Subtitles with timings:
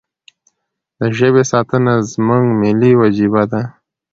[0.99, 3.61] د ژبې ساتنه زموږ ملي وجیبه ده.